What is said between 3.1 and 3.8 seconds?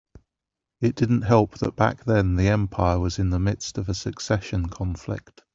in the midst